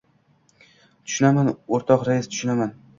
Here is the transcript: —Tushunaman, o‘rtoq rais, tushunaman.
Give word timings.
—Tushunaman, 1.09 1.55
o‘rtoq 1.79 2.11
rais, 2.13 2.35
tushunaman. 2.35 2.79